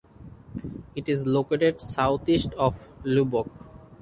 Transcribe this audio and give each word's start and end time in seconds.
It 0.95 1.07
is 1.07 1.27
located 1.27 1.79
southeast 1.79 2.53
of 2.55 2.87
Lubbock. 3.03 3.51